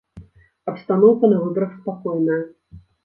Абстаноўка 0.71 1.29
на 1.33 1.37
выбарах 1.43 1.77
спакойная. 1.83 2.39